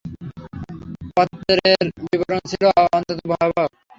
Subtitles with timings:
[1.15, 3.71] পত্রের বিবরণ ছিল অত্যন্ত ভয়ানক।